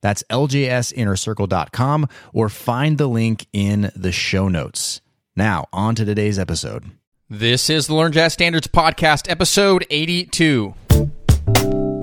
[0.00, 5.00] That's ljsinnercircle.com or find the link in the show notes.
[5.34, 6.84] Now, on to today's episode.
[7.28, 10.74] This is the Learn Jazz Standards Podcast, episode 82.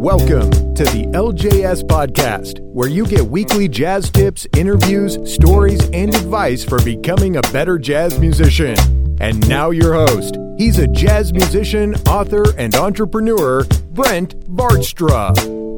[0.04, 6.66] Welcome to the LJS Podcast, where you get weekly jazz tips, interviews, stories, and advice
[6.66, 8.76] for becoming a better jazz musician.
[9.22, 10.38] And now, your host.
[10.58, 15.73] He's a jazz musician, author, and entrepreneur, Brent Vaartstra.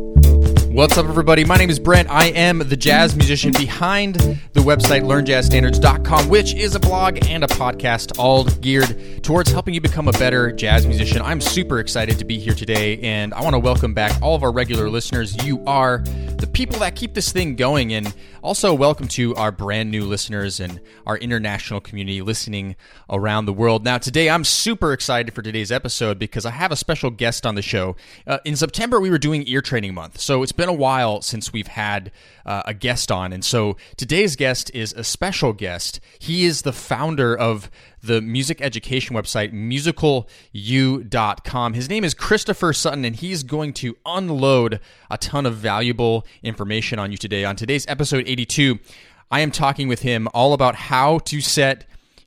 [0.76, 1.46] What's up, everybody?
[1.46, 2.10] My name is Brent.
[2.10, 7.48] I am the jazz musician behind the website learnjazzstandards.com, which is a blog and a
[7.48, 11.22] podcast all geared towards helping you become a better jazz musician.
[11.22, 14.44] I'm super excited to be here today, and I want to welcome back all of
[14.44, 15.42] our regular listeners.
[15.46, 19.90] You are the people that keep this thing going, and also welcome to our brand
[19.90, 22.76] new listeners and our international community listening
[23.10, 23.84] around the world.
[23.84, 27.56] Now, today I'm super excited for today's episode because I have a special guest on
[27.56, 27.96] the show.
[28.28, 31.22] Uh, in September, we were doing ear training month, so it's been been a while
[31.22, 32.12] since we've had
[32.44, 33.32] uh, a guest on.
[33.32, 36.00] And so today's guest is a special guest.
[36.18, 37.70] He is the founder of
[38.02, 41.74] the music education website, musicalu.com.
[41.74, 44.80] His name is Christopher Sutton, and he's going to unload
[45.12, 47.46] a ton of valuable information on you today.
[47.46, 48.80] On today's episode 82,
[49.30, 51.86] I am talking with him all about how to set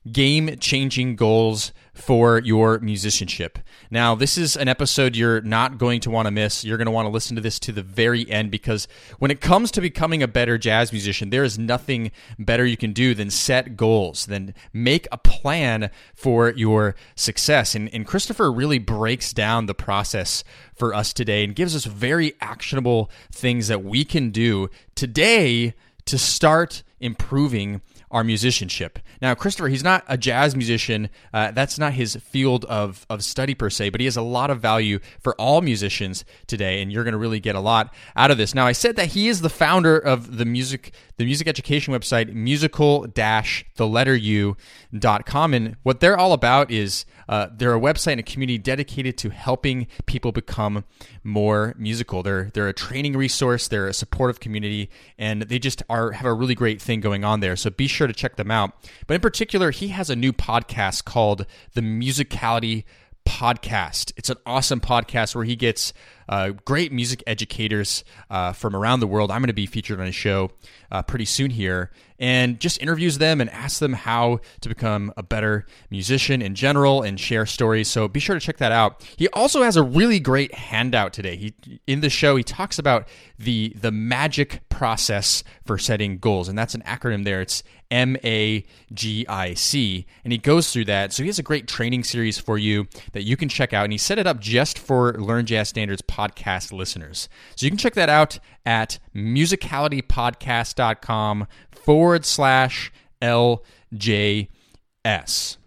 [0.09, 3.59] game changing goals for your musicianship.
[3.91, 6.63] Now, this is an episode you're not going to want to miss.
[6.63, 8.87] You're going to want to listen to this to the very end because
[9.19, 12.93] when it comes to becoming a better jazz musician, there is nothing better you can
[12.93, 17.75] do than set goals, than make a plan for your success.
[17.75, 20.43] And, and Christopher really breaks down the process
[20.75, 25.73] for us today and gives us very actionable things that we can do today
[26.05, 28.99] to start improving our musicianship.
[29.21, 31.09] Now, Christopher, he's not a jazz musician.
[31.33, 34.49] Uh, that's not his field of, of study per se, but he has a lot
[34.49, 38.31] of value for all musicians today, and you're going to really get a lot out
[38.31, 38.55] of this.
[38.55, 42.33] Now, I said that he is the founder of the music the music education website
[42.33, 48.19] musical dash dot com and what they're all about is uh, they're a website and
[48.19, 50.83] a community dedicated to helping people become
[51.23, 52.23] more musical.
[52.23, 53.67] They're they're a training resource.
[53.67, 57.39] They're a supportive community and they just are have a really great thing going on
[57.39, 57.55] there.
[57.55, 58.73] So be sure to check them out.
[59.05, 61.45] But in particular he has a new podcast called
[61.75, 62.83] the musicality
[63.29, 64.11] podcast.
[64.17, 65.93] It's an awesome podcast where he gets
[66.27, 69.29] uh, great music educators uh, from around the world.
[69.29, 70.49] I'm going to be featured on a show
[70.91, 75.23] uh, pretty soon here and just interviews them and asks them how to become a
[75.23, 77.87] better musician in general and share stories.
[77.87, 79.05] So be sure to check that out.
[79.15, 81.35] He also has a really great handout today.
[81.35, 81.53] He
[81.87, 83.07] in the show he talks about
[83.37, 87.41] the the magic process for setting goals, and that's an acronym there.
[87.41, 88.63] It's M A
[88.93, 91.11] G I C, and he goes through that.
[91.11, 93.91] So he has a great training series for you that you can check out, and
[93.91, 97.27] he set it up just for Learn Jazz Standards podcast listeners.
[97.55, 102.91] So you can check that out at musicalitypodcast.com forward slash
[103.21, 104.47] LJS.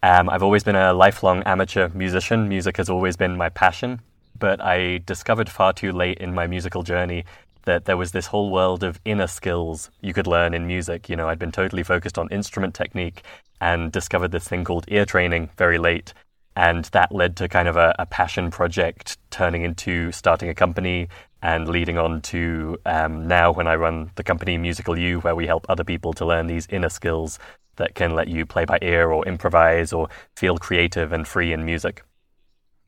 [0.01, 2.49] Um, I've always been a lifelong amateur musician.
[2.49, 4.01] Music has always been my passion,
[4.39, 7.23] but I discovered far too late in my musical journey
[7.65, 11.07] that there was this whole world of inner skills you could learn in music.
[11.07, 13.21] You know, I'd been totally focused on instrument technique
[13.61, 16.15] and discovered this thing called ear training very late.
[16.55, 21.09] And that led to kind of a, a passion project turning into starting a company
[21.41, 25.47] and leading on to um, now when I run the company Musical U, where we
[25.47, 27.39] help other people to learn these inner skills
[27.75, 31.65] that can let you play by ear or improvise or feel creative and free in
[31.65, 32.03] music.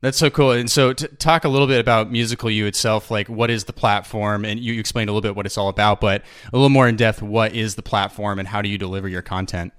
[0.02, 0.52] That's so cool.
[0.52, 3.72] And so, to talk a little bit about Musical U itself, like what is the
[3.74, 4.46] platform?
[4.46, 6.22] And you explained a little bit what it's all about, but
[6.52, 9.22] a little more in depth, what is the platform and how do you deliver your
[9.22, 9.74] content?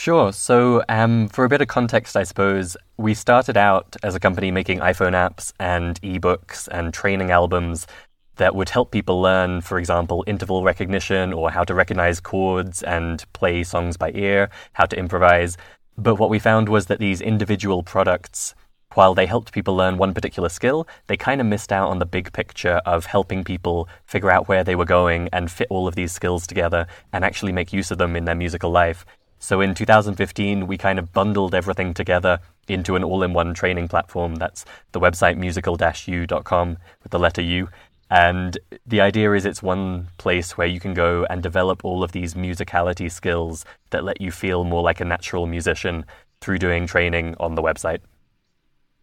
[0.00, 0.32] Sure.
[0.32, 4.50] So, um, for a bit of context, I suppose, we started out as a company
[4.50, 7.86] making iPhone apps and ebooks and training albums
[8.36, 13.30] that would help people learn, for example, interval recognition or how to recognize chords and
[13.34, 15.58] play songs by ear, how to improvise.
[15.98, 18.54] But what we found was that these individual products
[18.94, 22.06] while they helped people learn one particular skill, they kind of missed out on the
[22.06, 25.94] big picture of helping people figure out where they were going and fit all of
[25.94, 29.04] these skills together and actually make use of them in their musical life.
[29.40, 32.38] So in 2015, we kind of bundled everything together
[32.68, 34.36] into an all in one training platform.
[34.36, 37.68] That's the website musical u.com with the letter U.
[38.10, 42.12] And the idea is it's one place where you can go and develop all of
[42.12, 46.04] these musicality skills that let you feel more like a natural musician
[46.40, 48.00] through doing training on the website.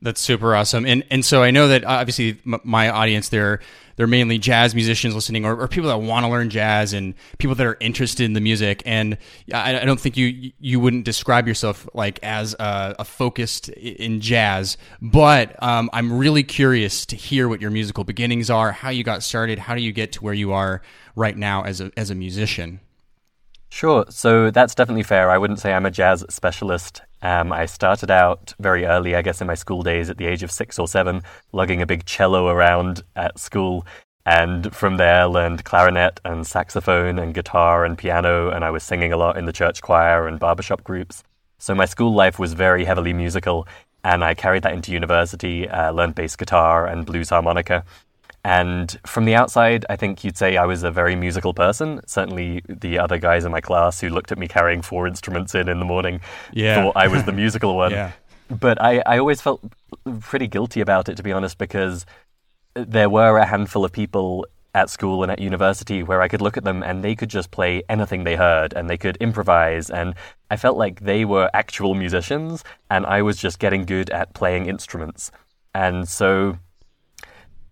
[0.01, 3.59] That's super awesome, and and so I know that obviously my audience they're
[3.97, 7.55] they're mainly jazz musicians listening, or, or people that want to learn jazz, and people
[7.55, 8.83] that are interested in the music.
[8.85, 9.17] And
[9.51, 14.21] I, I don't think you you wouldn't describe yourself like as a, a focused in
[14.21, 19.03] jazz, but um, I'm really curious to hear what your musical beginnings are, how you
[19.03, 20.83] got started, how do you get to where you are
[21.15, 22.79] right now as a as a musician.
[23.69, 24.05] Sure.
[24.09, 25.29] So that's definitely fair.
[25.29, 27.01] I wouldn't say I'm a jazz specialist.
[27.21, 30.43] Um, I started out very early, I guess, in my school days at the age
[30.43, 31.21] of six or seven,
[31.51, 33.85] lugging a big cello around at school.
[34.25, 38.49] And from there, learned clarinet and saxophone and guitar and piano.
[38.49, 41.23] And I was singing a lot in the church choir and barbershop groups.
[41.59, 43.67] So my school life was very heavily musical.
[44.03, 47.83] And I carried that into university, uh, learned bass guitar and blues harmonica.
[48.47, 51.99] And from the outside, I think you'd say I was a very musical person.
[52.07, 55.67] Certainly, the other guys in my class who looked at me carrying four instruments in
[55.67, 56.21] in the morning
[56.53, 56.75] yeah.
[56.75, 57.91] thought I was the musical one.
[57.91, 58.13] yeah.
[58.49, 59.61] But I, I always felt
[60.21, 62.05] pretty guilty about it, to be honest, because
[62.73, 66.55] there were a handful of people at school and at university where I could look
[66.55, 69.89] at them and they could just play anything they heard and they could improvise.
[69.89, 70.15] And
[70.50, 74.67] I felt like they were actual musicians and I was just getting good at playing
[74.67, 75.31] instruments.
[75.73, 76.59] And so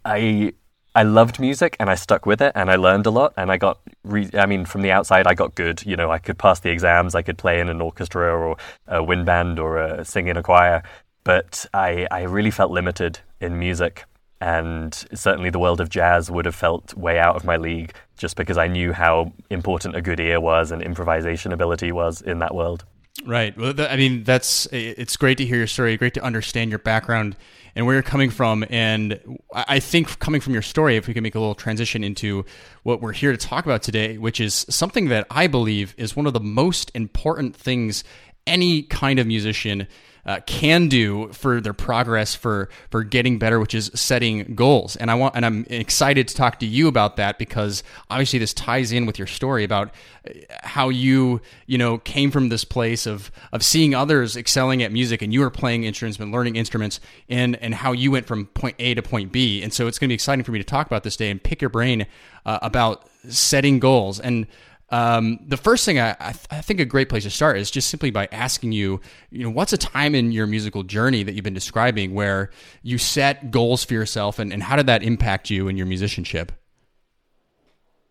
[0.03, 0.51] I
[0.95, 3.57] I loved music and I stuck with it and I learned a lot and I
[3.57, 6.61] got re- I mean from the outside I got good you know I could pass
[6.61, 8.55] the exams I could play in an orchestra or
[8.87, 10.83] a wind band or a, sing in a choir
[11.25, 14.05] but I I really felt limited in music
[14.39, 18.37] and certainly the world of jazz would have felt way out of my league just
[18.37, 22.55] because I knew how important a good ear was and improvisation ability was in that
[22.55, 22.85] world.
[23.23, 23.57] Right.
[23.57, 25.95] Well, I mean, that's it's great to hear your story.
[25.95, 27.37] Great to understand your background
[27.73, 28.65] and where you're coming from.
[28.69, 29.19] And
[29.53, 32.45] I think coming from your story, if we can make a little transition into
[32.83, 36.25] what we're here to talk about today, which is something that I believe is one
[36.25, 38.03] of the most important things
[38.47, 39.87] any kind of musician
[40.25, 44.95] uh, can do for their progress for for getting better, which is setting goals.
[44.95, 48.53] And I want and I'm excited to talk to you about that because obviously this
[48.53, 49.93] ties in with your story about
[50.27, 50.31] uh,
[50.63, 55.21] how you you know came from this place of of seeing others excelling at music
[55.21, 56.99] and you were playing instruments and learning instruments
[57.29, 59.61] and and how you went from point A to point B.
[59.61, 61.41] And so it's going to be exciting for me to talk about this day and
[61.41, 62.07] pick your brain
[62.47, 64.47] uh, about setting goals and
[64.89, 67.71] um, the first thing I, I, th- I, think a great place to start is
[67.71, 69.01] just simply by asking you,
[69.31, 72.51] you know, what's a time in your musical journey that you've been describing where
[72.83, 76.51] you set goals for yourself, and, and how did that impact you in your musicianship?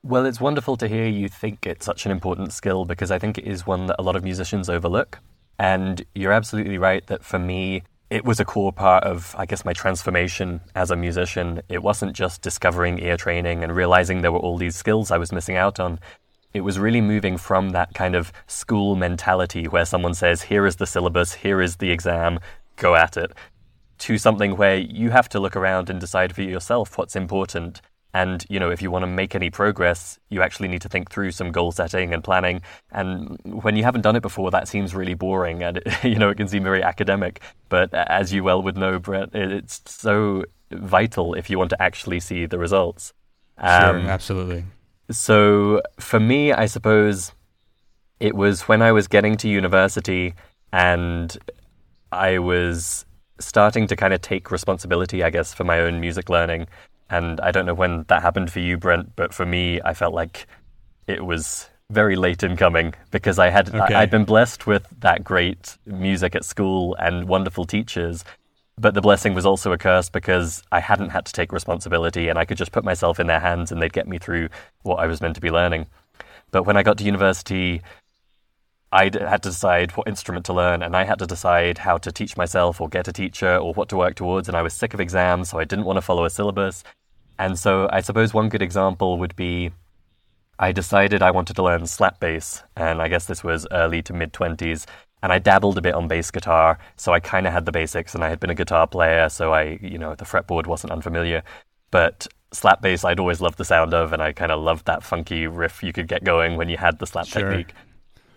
[0.03, 3.39] Well, it's wonderful to hear you think it's such an important skill because I think
[3.39, 5.21] it is one that a lot of musicians overlook.
[5.59, 9.65] And you're absolutely right that for me, it was a core part of, I guess,
[9.65, 11.63] my transformation as a musician.
[11.69, 15.33] It wasn't just discovering ear training and realizing there were all these skills I was
[15.33, 15.99] missing out on
[16.55, 20.77] it was really moving from that kind of school mentality where someone says, here is
[20.77, 22.39] the syllabus, here is the exam,
[22.77, 23.33] go at it,
[23.99, 27.81] to something where you have to look around and decide for yourself what's important.
[28.15, 31.11] And, you know, if you want to make any progress, you actually need to think
[31.11, 32.63] through some goal setting and planning.
[32.93, 36.31] And when you haven't done it before, that seems really boring and, it, you know,
[36.31, 37.43] it can seem very academic.
[37.69, 42.21] But as you well would know, Brent, it's so vital if you want to actually
[42.21, 43.13] see the results.
[43.59, 44.65] Um, sure, absolutely.
[45.11, 47.33] So for me, I suppose
[48.21, 50.35] it was when I was getting to university
[50.73, 51.37] and
[52.13, 53.05] I was
[53.39, 56.67] starting to kind of take responsibility, I guess, for my own music learning.
[57.11, 60.15] And I don't know when that happened for you, Brent, but for me, I felt
[60.15, 60.47] like
[61.07, 63.95] it was very late in coming because I had Okay.
[63.95, 68.25] I, I'd been blessed with that great music at school and wonderful teachers.
[68.77, 72.39] But the blessing was also a curse because I hadn't had to take responsibility and
[72.39, 74.49] I could just put myself in their hands and they'd get me through
[74.83, 75.87] what I was meant to be learning.
[76.51, 77.83] But when I got to university,
[78.95, 82.13] I had to decide what instrument to learn, and I had to decide how to
[82.13, 84.47] teach myself or get a teacher or what to work towards.
[84.47, 86.85] And I was sick of exams, so I didn't want to follow a syllabus.
[87.37, 89.73] And so I suppose one good example would be
[90.61, 94.13] I decided I wanted to learn slap bass, and I guess this was early to
[94.13, 94.87] mid 20s.
[95.25, 98.15] And I dabbled a bit on bass guitar, so I kind of had the basics,
[98.15, 101.43] and I had been a guitar player, so I, you know, the fretboard wasn't unfamiliar.
[101.91, 105.03] But slap bass, I'd always loved the sound of, and I kind of loved that
[105.03, 107.49] funky riff you could get going when you had the slap Sure.
[107.49, 107.73] technique.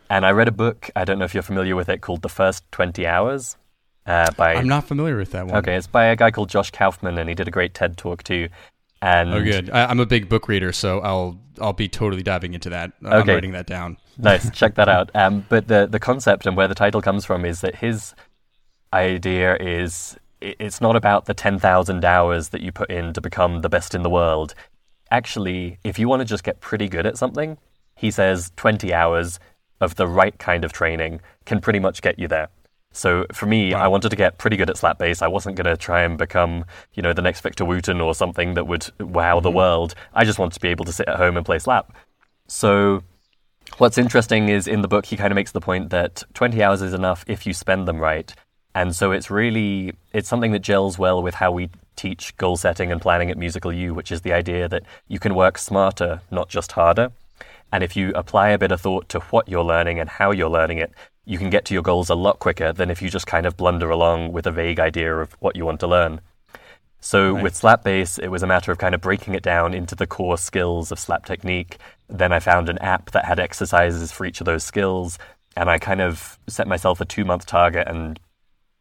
[0.09, 2.29] And I read a book, I don't know if you're familiar with it, called The
[2.29, 3.57] First 20 Hours
[4.05, 4.55] uh, by.
[4.55, 5.57] I'm not familiar with that one.
[5.57, 8.23] Okay, it's by a guy called Josh Kaufman, and he did a great TED talk
[8.23, 8.47] too.
[9.01, 9.69] And Oh, good.
[9.69, 12.93] I, I'm a big book reader, so I'll I'll be totally diving into that.
[13.03, 13.33] I'm Okay.
[13.33, 13.97] writing that down.
[14.17, 15.11] nice, check that out.
[15.15, 18.15] Um, but the the concept and where the title comes from is that his
[18.93, 23.61] idea is it's not about the ten thousand hours that you put in to become
[23.61, 24.53] the best in the world.
[25.11, 27.57] Actually, if you want to just get pretty good at something,
[27.95, 29.39] he says twenty hours
[29.79, 32.47] of the right kind of training can pretty much get you there.
[32.97, 35.21] So for me, I wanted to get pretty good at slap bass.
[35.21, 38.55] I wasn't going to try and become, you know, the next Victor Wooten or something
[38.55, 39.57] that would wow the mm-hmm.
[39.57, 39.95] world.
[40.13, 41.95] I just wanted to be able to sit at home and play slap.
[42.47, 43.03] So
[43.77, 46.81] what's interesting is in the book he kind of makes the point that 20 hours
[46.81, 48.33] is enough if you spend them right.
[48.73, 52.91] And so it's really it's something that gels well with how we teach goal setting
[52.91, 56.49] and planning at Musical U, which is the idea that you can work smarter, not
[56.49, 57.11] just harder.
[57.71, 60.49] And if you apply a bit of thought to what you're learning and how you're
[60.49, 60.91] learning it,
[61.27, 63.57] you can get to your goals a lot quicker than if you just kind of
[63.57, 66.21] blunder along with a vague idea of what you want to learn.
[67.01, 69.93] So with slap bass, it was a matter of kind of breaking it down into
[69.93, 71.77] the core skills of slap technique.
[72.07, 75.19] Then I found an app that had exercises for each of those skills,
[75.55, 78.19] and I kind of set myself a two month target and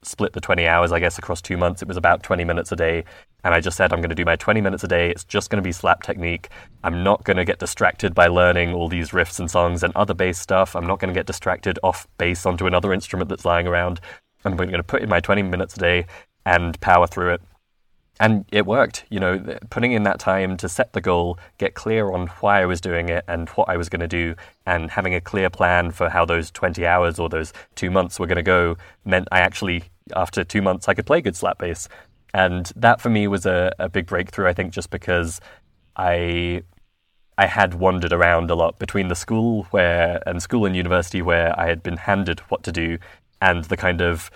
[0.06, 1.82] split the 20 hours, I guess, across two months.
[1.82, 3.04] It was about 20 minutes a day.
[3.44, 5.10] And I just said, I'm going to do my 20 minutes a day.
[5.10, 6.48] It's just going to be slap technique.
[6.82, 10.14] I'm not going to get distracted by learning all these riffs and songs and other
[10.14, 10.74] bass stuff.
[10.74, 14.00] I'm not going to get distracted off bass onto another instrument that's lying around.
[14.44, 16.06] I'm going to put in my 20 minutes a day
[16.44, 17.42] and power through it.
[18.18, 22.10] And it worked, you know, putting in that time to set the goal, get clear
[22.10, 24.34] on why I was doing it and what I was going to do,
[24.64, 28.26] and having a clear plan for how those 20 hours or those two months were
[28.26, 29.84] going to go meant I actually,
[30.14, 31.88] after two months, I could play good slap bass.
[32.34, 35.40] And that for me was a, a big breakthrough, I think, just because
[35.96, 36.62] I
[37.38, 41.58] I had wandered around a lot between the school where and school and university where
[41.58, 42.98] I had been handed what to do
[43.42, 44.30] and the kind of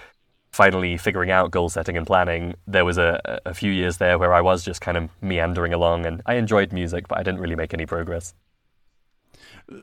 [0.53, 2.55] finally figuring out goal setting and planning.
[2.67, 6.07] There was a, a few years there where I was just kind of meandering along
[6.07, 8.35] and I enjoyed music, but I didn't really make any progress.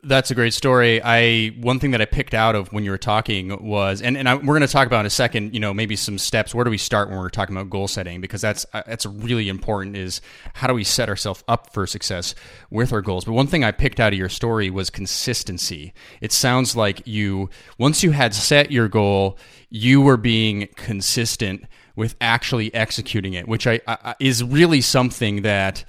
[0.03, 1.01] That's a great story.
[1.01, 4.27] I one thing that I picked out of when you were talking was, and, and
[4.27, 5.53] I, we're going to talk about in a second.
[5.53, 6.53] You know, maybe some steps.
[6.53, 8.19] Where do we start when we're talking about goal setting?
[8.19, 9.95] Because that's uh, that's really important.
[9.95, 10.19] Is
[10.55, 12.35] how do we set ourselves up for success
[12.69, 13.23] with our goals?
[13.23, 15.93] But one thing I picked out of your story was consistency.
[16.19, 19.37] It sounds like you once you had set your goal,
[19.69, 21.65] you were being consistent
[21.95, 25.85] with actually executing it, which I, I is really something that.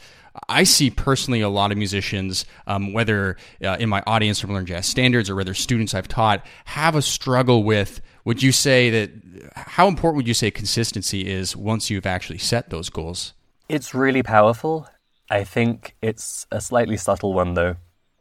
[0.49, 4.67] I see personally a lot of musicians, um, whether uh, in my audience from Learn
[4.67, 8.01] Jazz Standards or whether students I've taught, have a struggle with.
[8.25, 9.11] Would you say that?
[9.55, 13.35] How important would you say consistency is once you've actually set those goals?
[13.69, 14.89] It's really powerful.
[15.31, 17.77] I think it's a slightly subtle one though.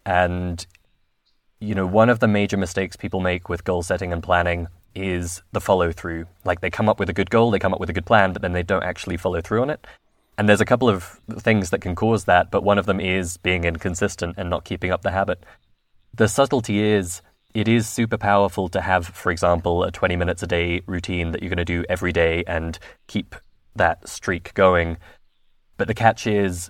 [0.05, 0.65] And,
[1.59, 5.41] you know, one of the major mistakes people make with goal setting and planning is
[5.51, 6.25] the follow through.
[6.43, 8.33] Like they come up with a good goal, they come up with a good plan,
[8.33, 9.85] but then they don't actually follow through on it.
[10.37, 13.37] And there's a couple of things that can cause that, but one of them is
[13.37, 15.43] being inconsistent and not keeping up the habit.
[16.13, 17.21] The subtlety is
[17.53, 21.41] it is super powerful to have, for example, a 20 minutes a day routine that
[21.41, 22.77] you're going to do every day and
[23.07, 23.35] keep
[23.75, 24.97] that streak going.
[25.77, 26.69] But the catch is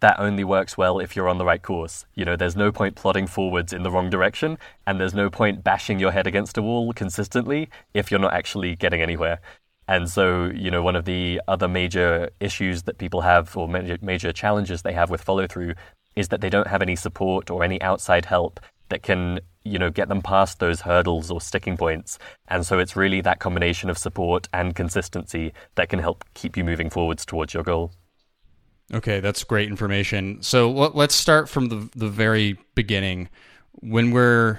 [0.00, 2.04] that only works well if you're on the right course.
[2.14, 5.64] You know, there's no point plodding forwards in the wrong direction, and there's no point
[5.64, 9.40] bashing your head against a wall consistently if you're not actually getting anywhere.
[9.86, 13.98] And so, you know, one of the other major issues that people have, or major,
[14.00, 15.74] major challenges they have with follow through,
[16.16, 19.90] is that they don't have any support or any outside help that can, you know,
[19.90, 22.18] get them past those hurdles or sticking points.
[22.48, 26.64] And so it's really that combination of support and consistency that can help keep you
[26.64, 27.92] moving forwards towards your goal.
[28.92, 30.42] Okay, that's great information.
[30.42, 33.30] So let, let's start from the the very beginning.
[33.72, 34.58] When we're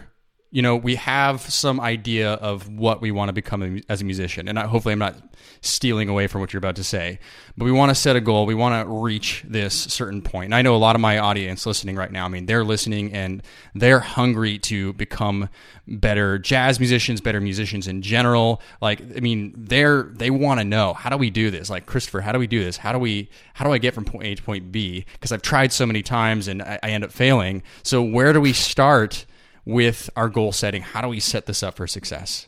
[0.55, 4.47] you know, we have some idea of what we want to become as a musician.
[4.47, 5.17] And I, hopefully, I'm not
[5.59, 7.19] stealing away from what you're about to say,
[7.57, 8.45] but we want to set a goal.
[8.45, 10.45] We want to reach this certain point.
[10.45, 13.11] And I know a lot of my audience listening right now, I mean, they're listening
[13.11, 13.43] and
[13.73, 15.49] they're hungry to become
[15.89, 18.61] better jazz musicians, better musicians in general.
[18.81, 21.69] Like, I mean, they're, they want to know how do we do this?
[21.69, 22.77] Like, Christopher, how do we do this?
[22.77, 25.05] How do we, how do I get from point A to point B?
[25.15, 27.61] Because I've tried so many times and I, I end up failing.
[27.83, 29.25] So, where do we start?
[29.65, 30.81] With our goal setting?
[30.81, 32.47] How do we set this up for success?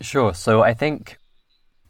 [0.00, 0.34] Sure.
[0.34, 1.18] So I think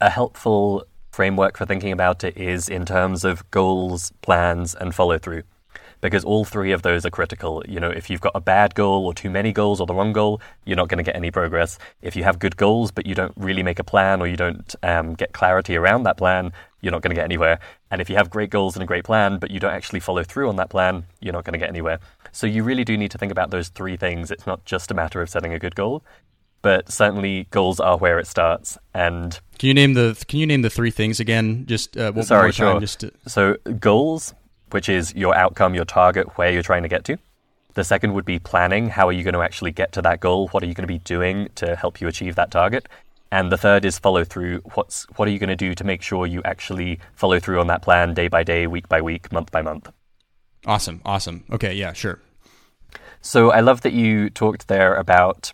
[0.01, 5.19] a helpful framework for thinking about it is in terms of goals, plans, and follow
[5.19, 5.43] through.
[6.01, 7.63] Because all three of those are critical.
[7.69, 10.13] You know, if you've got a bad goal or too many goals or the wrong
[10.13, 11.79] goal, you're not going to get any progress.
[12.01, 14.75] If you have good goals but you don't really make a plan or you don't
[14.83, 17.61] um, get clarity around that plan, you're not going to get anywhere.
[17.89, 20.25] And if you have great goals and a great plan but you don't actually follow
[20.25, 22.01] through on that plan, you're not going to get anywhere.
[22.33, 24.31] So you really do need to think about those three things.
[24.31, 26.03] It's not just a matter of setting a good goal,
[26.63, 28.79] but certainly goals are where it starts.
[28.95, 31.67] And can you name the can you name the three things again?
[31.67, 32.81] Just uh, one sorry, more time, sure.
[32.81, 33.13] Just to...
[33.27, 34.35] so goals,
[34.71, 37.19] which is your outcome, your target, where you're trying to get to.
[37.75, 38.89] The second would be planning.
[38.89, 40.49] How are you going to actually get to that goal?
[40.49, 42.87] What are you going to be doing to help you achieve that target?
[43.31, 44.59] And the third is follow through.
[44.75, 47.67] What's what are you going to do to make sure you actually follow through on
[47.69, 49.91] that plan day by day, week by week, month by month?
[50.67, 51.45] Awesome, awesome.
[51.51, 52.21] Okay, yeah, sure.
[53.21, 55.53] So I love that you talked there about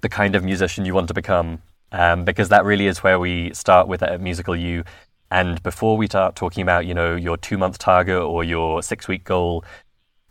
[0.00, 3.52] the kind of musician you want to become, um, because that really is where we
[3.54, 4.84] start with a Musical U.
[5.30, 9.08] And before we start talking about, you know, your two month target or your six
[9.08, 9.64] week goal,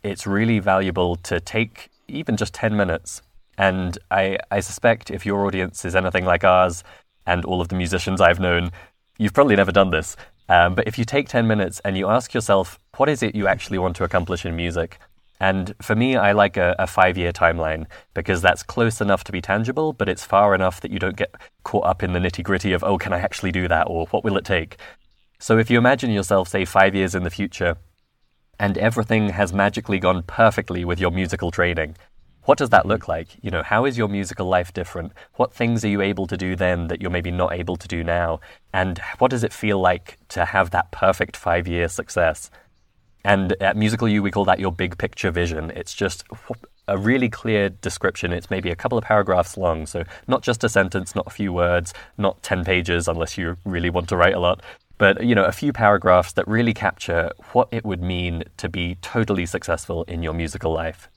[0.02, 3.22] it's really valuable to take even just 10 minutes.
[3.58, 6.84] And I, I suspect if your audience is anything like ours
[7.26, 8.70] and all of the musicians I've known,
[9.18, 10.16] you've probably never done this.
[10.48, 13.46] Um, but if you take 10 minutes and you ask yourself, what is it you
[13.46, 14.98] actually want to accomplish in music?
[15.40, 19.32] And for me, I like a, a five year timeline because that's close enough to
[19.32, 21.34] be tangible, but it's far enough that you don't get
[21.64, 23.88] caught up in the nitty gritty of, oh, can I actually do that?
[23.88, 24.76] Or what will it take?
[25.38, 27.76] So if you imagine yourself, say, five years in the future,
[28.58, 31.96] and everything has magically gone perfectly with your musical training,
[32.44, 33.28] what does that look like?
[33.42, 35.12] You know, how is your musical life different?
[35.34, 38.04] What things are you able to do then that you're maybe not able to do
[38.04, 38.40] now?
[38.72, 42.50] And what does it feel like to have that perfect five year success?
[43.24, 45.70] And at Musical U, we call that your big picture vision.
[45.70, 46.24] It's just
[46.86, 48.32] a really clear description.
[48.32, 51.52] It's maybe a couple of paragraphs long, so not just a sentence, not a few
[51.52, 54.60] words, not 10 pages unless you really want to write a lot,
[54.98, 58.96] but you know, a few paragraphs that really capture what it would mean to be
[58.96, 61.08] totally successful in your musical life.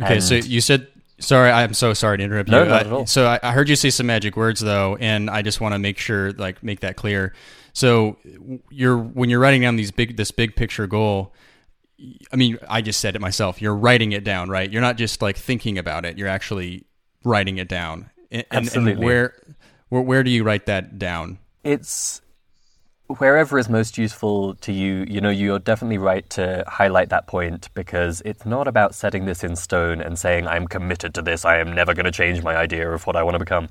[0.00, 0.88] Okay, and so you said
[1.20, 2.68] Sorry, I'm so sorry to interrupt no, you.
[2.68, 3.02] Not at all.
[3.02, 5.74] Uh, so I, I, heard you say some magic words though, and I just want
[5.74, 7.34] to make sure, like, make that clear.
[7.72, 8.18] So
[8.70, 11.34] you're when you're writing down these big this big picture goal.
[12.32, 13.60] I mean, I just said it myself.
[13.60, 14.70] You're writing it down, right?
[14.70, 16.16] You're not just like thinking about it.
[16.16, 16.84] You're actually
[17.24, 18.10] writing it down.
[18.30, 18.92] And, Absolutely.
[18.92, 19.34] And where,
[19.88, 21.38] where where do you write that down?
[21.64, 22.20] It's
[23.08, 27.70] wherever is most useful to you, you know, you're definitely right to highlight that point
[27.74, 31.58] because it's not about setting this in stone and saying, I'm committed to this, I
[31.58, 33.68] am never going to change my idea of what I want to become.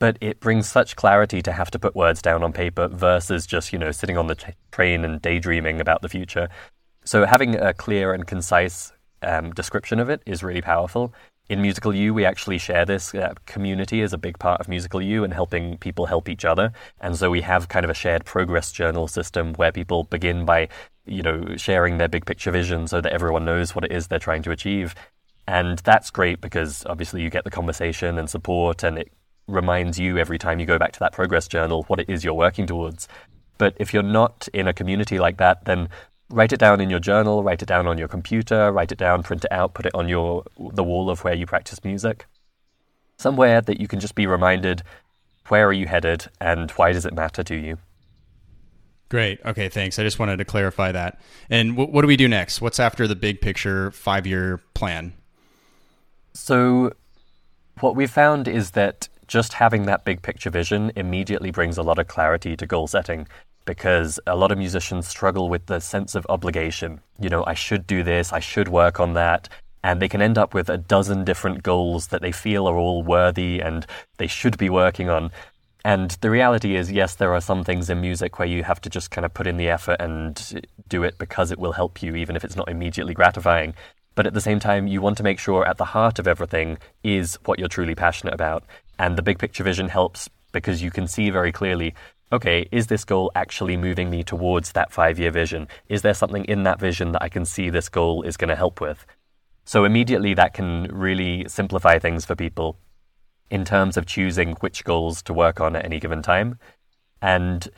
[0.00, 3.72] But it brings such clarity to have to put words down on paper versus just,
[3.72, 6.48] you know, sitting on the t- train and daydreaming about the future.
[7.04, 8.92] So having a clear and concise
[9.22, 11.14] um, description of it is really powerful
[11.48, 13.14] in Musical U, we actually share this.
[13.14, 16.72] Uh, community is a big part of Musical U and helping people help each other.
[17.00, 20.68] And so we have kind of a shared progress journal system where people begin by,
[21.04, 24.18] you know, sharing their big picture vision so that everyone knows what it is they're
[24.18, 24.94] trying to achieve.
[25.46, 29.12] And that's great because obviously you get the conversation and support, and it
[29.48, 32.32] reminds you every time you go back to that progress journal what it is you're
[32.32, 33.08] working towards.
[33.58, 35.88] But if you're not in a community like that, then
[36.32, 39.22] write it down in your journal, write it down on your computer, write it down,
[39.22, 42.26] print it out, put it on your the wall of where you practice music.
[43.18, 44.82] Somewhere that you can just be reminded
[45.48, 47.78] where are you headed and why does it matter to you.
[49.08, 49.40] Great.
[49.44, 49.98] Okay, thanks.
[49.98, 51.20] I just wanted to clarify that.
[51.50, 52.62] And w- what do we do next?
[52.62, 55.12] What's after the big picture 5-year plan?
[56.32, 56.92] So
[57.80, 61.98] what we found is that just having that big picture vision immediately brings a lot
[61.98, 63.28] of clarity to goal setting
[63.64, 67.00] because a lot of musicians struggle with the sense of obligation.
[67.18, 69.48] You know, I should do this, I should work on that.
[69.84, 73.02] And they can end up with a dozen different goals that they feel are all
[73.02, 73.84] worthy and
[74.18, 75.32] they should be working on.
[75.84, 78.90] And the reality is, yes, there are some things in music where you have to
[78.90, 82.14] just kind of put in the effort and do it because it will help you,
[82.14, 83.74] even if it's not immediately gratifying.
[84.14, 86.78] But at the same time, you want to make sure at the heart of everything
[87.02, 88.62] is what you're truly passionate about.
[88.98, 91.94] And the big picture vision helps because you can see very clearly
[92.32, 95.68] okay, is this goal actually moving me towards that five year vision?
[95.88, 98.56] Is there something in that vision that I can see this goal is going to
[98.56, 99.06] help with?
[99.64, 102.78] So immediately that can really simplify things for people
[103.50, 106.58] in terms of choosing which goals to work on at any given time.
[107.20, 107.68] And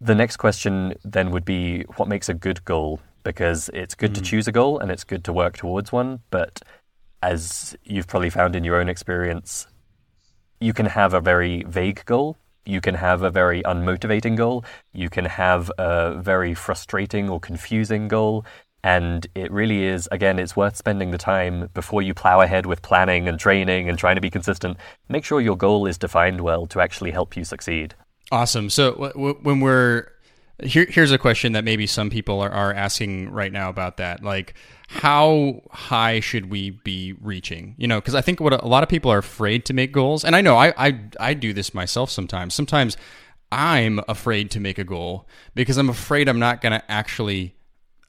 [0.00, 3.00] the next question then would be what makes a good goal?
[3.22, 4.14] Because it's good mm.
[4.14, 6.62] to choose a goal and it's good to work towards one, but
[7.22, 9.66] as you've probably found in your own experience,
[10.60, 12.36] you can have a very vague goal.
[12.66, 14.64] You can have a very unmotivating goal.
[14.92, 18.44] You can have a very frustrating or confusing goal.
[18.82, 22.82] And it really is, again, it's worth spending the time before you plow ahead with
[22.82, 24.76] planning and training and trying to be consistent.
[25.08, 27.94] Make sure your goal is defined well to actually help you succeed.
[28.30, 28.68] Awesome.
[28.68, 30.08] So w- w- when we're
[30.62, 34.22] here, here's a question that maybe some people are, are asking right now about that.
[34.22, 34.54] Like,
[34.88, 37.74] how high should we be reaching?
[37.78, 40.24] You know, because I think what a, lot of people are afraid to make goals,
[40.24, 42.54] and I know I, I I do this myself sometimes.
[42.54, 42.96] Sometimes
[43.50, 47.54] I'm afraid to make a goal because I'm afraid I'm not going to actually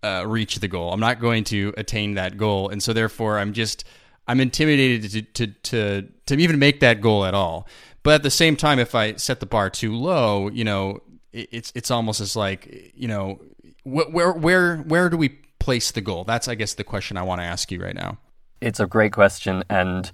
[0.04, 0.92] uh, reach the goal.
[0.92, 3.86] I'm not going to attain that goal, and so therefore I'm just
[4.28, 7.68] I'm intimidated to to to to even make that goal at all.
[8.04, 11.00] But at the same time, if I set the bar too low, you know,
[11.32, 13.40] it's it's almost as like you know
[13.84, 16.24] where where where do we place the goal?
[16.24, 18.18] That's I guess the question I want to ask you right now.
[18.62, 20.12] It's a great question, and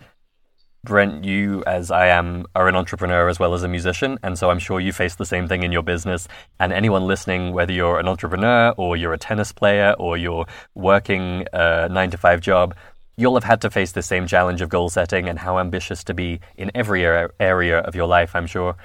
[0.83, 4.49] Brent, you as I am are an entrepreneur as well as a musician, and so
[4.49, 6.27] I'm sure you face the same thing in your business.
[6.59, 11.45] And anyone listening, whether you're an entrepreneur or you're a tennis player or you're working
[11.53, 12.75] a nine to five job,
[13.15, 16.15] you'll have had to face the same challenge of goal setting and how ambitious to
[16.15, 18.75] be in every area of your life, I'm sure.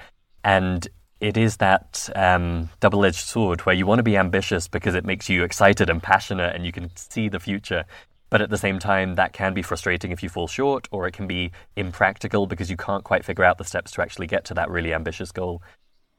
[0.44, 0.86] And
[1.20, 5.04] it is that um, double edged sword where you want to be ambitious because it
[5.04, 7.84] makes you excited and passionate and you can see the future.
[8.28, 11.12] But at the same time, that can be frustrating if you fall short, or it
[11.12, 14.54] can be impractical because you can't quite figure out the steps to actually get to
[14.54, 15.62] that really ambitious goal.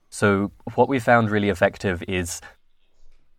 [0.10, 2.40] So, what we found really effective is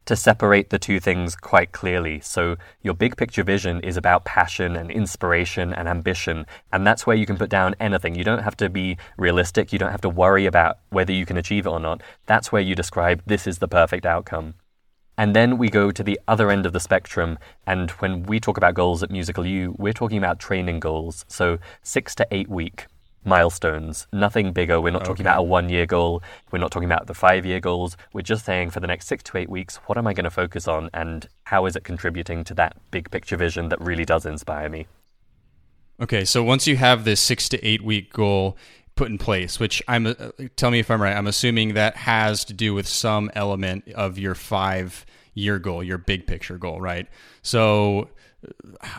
[0.09, 2.19] to separate the two things quite clearly.
[2.21, 7.15] So, your big picture vision is about passion and inspiration and ambition, and that's where
[7.15, 8.15] you can put down anything.
[8.15, 11.37] You don't have to be realistic, you don't have to worry about whether you can
[11.37, 12.03] achieve it or not.
[12.25, 14.55] That's where you describe this is the perfect outcome.
[15.19, 17.39] And then we go to the other end of the spectrum.
[17.67, 21.27] And when we talk about goals at Musical U, we're talking about training goals.
[21.29, 22.87] So six to eight week
[23.29, 24.81] milestones, nothing bigger.
[24.81, 25.09] We're not okay.
[25.09, 26.23] talking about a one year goal.
[26.51, 27.97] We're not talking about the five year goals.
[28.13, 30.31] We're just saying for the next six to eight weeks, what am I going to
[30.31, 34.27] focus on and how is it contributing to that big picture vision that really does
[34.27, 34.87] inspire me?
[36.01, 38.57] Okay, so once you have this six to eight week goal
[38.95, 40.15] put in place, which I'm, uh,
[40.57, 44.19] tell me if I'm right, I'm assuming that has to do with some element of
[44.19, 47.09] your five year goal, your big picture goal, right?
[47.43, 48.11] So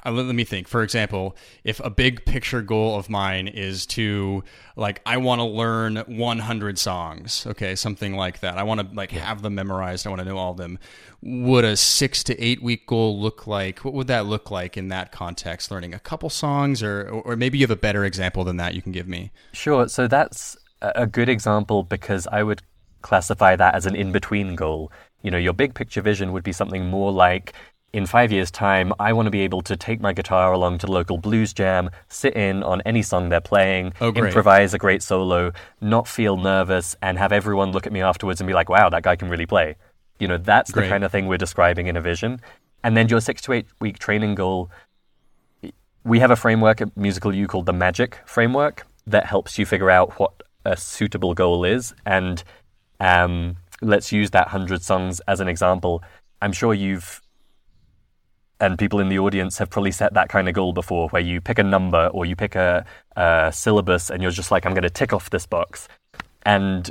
[0.06, 0.68] Uh, let me think.
[0.68, 4.44] For example, if a big picture goal of mine is to
[4.76, 8.58] like I want to learn 100 songs, okay, something like that.
[8.58, 10.06] I want to like have them memorized.
[10.06, 10.78] I want to know all of them.
[11.22, 13.86] Would a 6 to 8 week goal look like?
[13.86, 15.72] What would that look like in that context?
[15.72, 18.82] Learning a couple songs or or maybe you have a better example than that you
[18.82, 19.32] can give me.
[19.54, 19.88] Sure.
[19.88, 22.62] So that's a good example because I would
[23.02, 24.92] classify that as an in-between goal.
[25.22, 27.54] You know, your big picture vision would be something more like
[27.92, 30.86] in five years' time, I want to be able to take my guitar along to
[30.86, 35.02] the local blues jam, sit in on any song they're playing, oh, improvise a great
[35.02, 38.90] solo, not feel nervous, and have everyone look at me afterwards and be like, wow,
[38.90, 39.76] that guy can really play.
[40.20, 40.84] You know, that's great.
[40.84, 42.42] the kind of thing we're describing in a vision.
[42.84, 44.70] And then your six to eight week training goal,
[46.04, 49.90] we have a framework at Musical U called the Magic Framework that helps you figure
[49.90, 51.94] out what a suitable goal is.
[52.06, 52.44] And
[53.00, 56.04] um, let's use that 100 songs as an example.
[56.42, 57.22] I'm sure you've
[58.60, 61.40] and people in the audience have probably set that kind of goal before where you
[61.40, 64.84] pick a number or you pick a, a syllabus and you're just like i'm going
[64.84, 65.88] to tick off this box.
[66.44, 66.90] And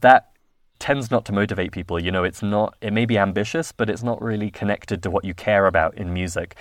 [0.00, 0.30] that
[0.78, 2.24] tends not to motivate people you know?
[2.24, 5.66] It's not it may be ambitious but it's not really connected to what you care
[5.66, 6.56] about in music.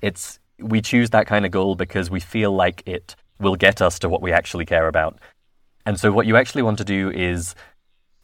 [0.00, 3.98] It's we choose that kind of goal because we feel like it will get us
[4.00, 5.18] to what we actually care about.
[5.86, 7.54] And so what you actually want to do is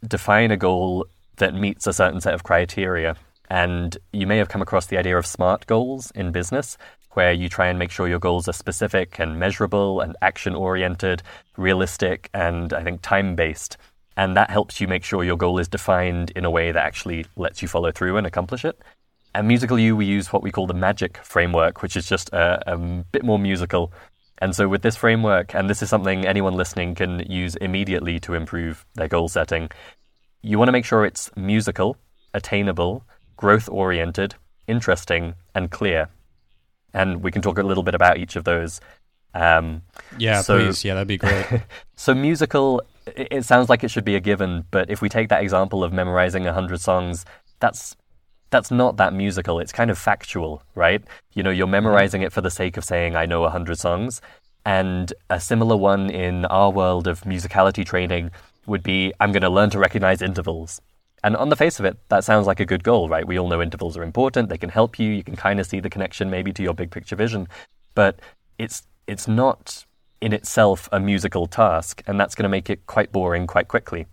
[0.07, 3.16] define a goal that meets a certain set of criteria
[3.50, 6.76] and you may have come across the idea of SMART goals in business,
[7.12, 11.22] where you try and make sure your goals are specific and measurable and action oriented,
[11.57, 13.76] realistic, and I think time based.
[14.16, 17.26] And that helps you make sure your goal is defined in a way that actually
[17.37, 18.80] lets you follow through and accomplish it.
[19.35, 22.72] At Musical U, we use what we call the MAGIC framework, which is just a,
[22.72, 23.92] a bit more musical.
[24.38, 28.35] And so, with this framework, and this is something anyone listening can use immediately to
[28.35, 29.70] improve their goal setting,
[30.42, 31.96] you want to make sure it's musical,
[32.33, 33.04] attainable,
[33.37, 34.35] growth oriented,
[34.66, 36.09] interesting, and clear.
[36.92, 38.81] And we can talk a little bit about each of those.
[39.35, 39.83] Um,
[40.18, 40.85] yeah, so, please.
[40.85, 41.47] Yeah, that'd be great.
[41.97, 45.29] so, musical, it, it sounds like it should be a given, but if we take
[45.29, 47.25] that example of memorizing 100 songs,
[47.59, 47.97] that's
[48.51, 49.59] that's not that musical.
[49.59, 51.03] It's kind of factual, right?
[51.33, 54.20] You know, you're memorizing it for the sake of saying, I know 100 songs.
[54.64, 58.31] And a similar one in our world of musicality training
[58.66, 60.81] would be, I'm going to learn to recognize intervals.
[61.24, 63.26] And on the face of it, that sounds like a good goal, right?
[63.26, 64.50] We all know intervals are important.
[64.50, 65.10] They can help you.
[65.10, 67.48] You can kind of see the connection maybe to your big picture vision.
[67.94, 68.20] But
[68.58, 69.87] it's, it's not
[70.20, 74.04] in itself a musical task, and that's going to make it quite boring quite quickly.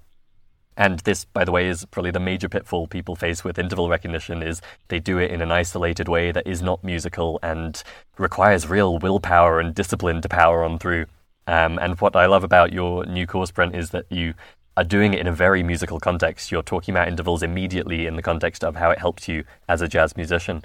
[0.78, 4.42] And this, by the way, is probably the major pitfall people face with interval recognition
[4.42, 7.84] is they do it in an isolated way that is not musical and
[8.18, 11.08] requires real willpower and discipline to power on through.
[11.46, 14.34] Um, and what I love about your new course, Brent, is that you
[14.78, 16.52] are doing it in a very musical context.
[16.52, 19.88] You're talking about intervals immediately in the context of how it helps you as a
[19.88, 20.64] jazz musician.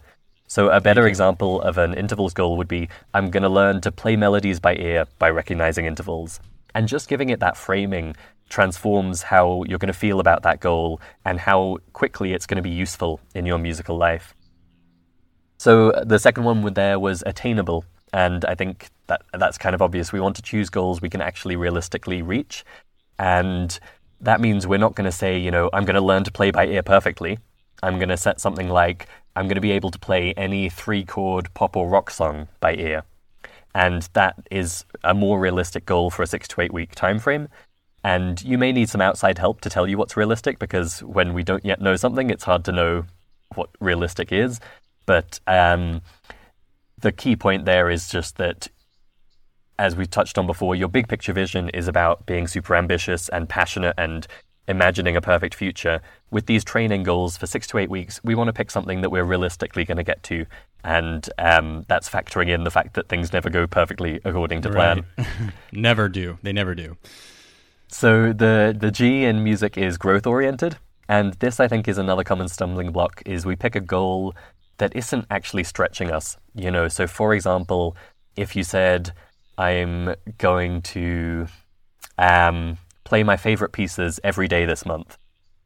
[0.49, 3.91] So, a better example of an intervals goal would be I'm going to learn to
[3.91, 6.41] play melodies by ear by recognizing intervals.
[6.75, 8.15] And just giving it that framing
[8.49, 12.63] transforms how you're going to feel about that goal and how quickly it's going to
[12.63, 14.35] be useful in your musical life.
[15.59, 20.13] So the second one there was attainable, and I think that that's kind of obvious.
[20.13, 22.65] We want to choose goals we can actually realistically reach,
[23.19, 23.79] and
[24.21, 26.51] that means we're not going to say, you know, I'm going to learn to play
[26.51, 27.39] by ear perfectly.
[27.83, 31.05] I'm going to set something like I'm going to be able to play any three
[31.05, 33.03] chord pop or rock song by ear.
[33.75, 37.49] And that is a more realistic goal for a six to eight week time frame.
[38.03, 41.43] And you may need some outside help to tell you what's realistic because when we
[41.43, 43.05] don't yet know something, it's hard to know
[43.55, 44.61] what realistic is.
[45.05, 46.01] But um,
[46.99, 48.69] the key point there is just that,
[49.79, 53.49] as we touched on before, your big picture vision is about being super ambitious and
[53.49, 54.27] passionate and
[54.69, 56.01] imagining a perfect future.
[56.31, 59.11] With these training goals for six to eight weeks, we want to pick something that
[59.11, 60.47] we're realistically going to get to.
[60.83, 65.05] And um, that's factoring in the fact that things never go perfectly according to plan.
[65.19, 65.27] Right.
[65.73, 66.39] never do.
[66.43, 66.97] They never do.
[67.89, 70.77] So the the G in music is growth oriented,
[71.09, 73.23] and this I think is another common stumbling block.
[73.25, 74.35] Is we pick a goal
[74.79, 76.37] that isn't actually stretching us.
[76.55, 77.97] You know, so for example,
[78.37, 79.13] if you said
[79.59, 81.47] I'm going to
[82.19, 85.17] um, play my favorite pieces every day this month,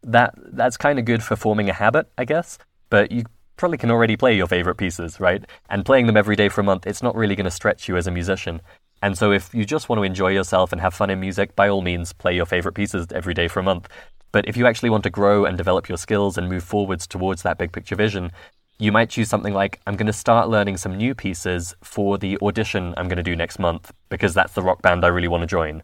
[0.03, 2.59] that that's kind of good for forming a habit, I guess.
[2.91, 3.25] But you
[3.57, 5.45] probably can already play your favorite pieces, right?
[5.69, 7.97] And playing them every day for a month, it's not really going to stretch you
[7.97, 8.61] as a musician.
[9.03, 11.69] And so, if you just want to enjoy yourself and have fun in music, by
[11.69, 13.89] all means, play your favorite pieces every day for a month.
[14.33, 17.43] But if you actually want to grow and develop your skills and move forwards towards
[17.43, 18.31] that big picture vision,
[18.81, 22.39] you might choose something like I'm going to start learning some new pieces for the
[22.41, 25.43] audition I'm going to do next month because that's the rock band I really want
[25.43, 25.83] to join.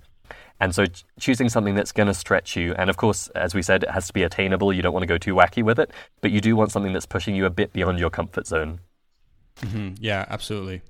[0.58, 0.86] And so
[1.20, 4.06] choosing something that's going to stretch you, and of course, as we said, it has
[4.06, 4.72] to be attainable.
[4.72, 5.90] You don't want to go too wacky with it,
[6.22, 8.80] but you do want something that's pushing you a bit beyond your comfort zone.
[9.60, 9.96] Mm-hmm.
[10.00, 10.80] Yeah, absolutely.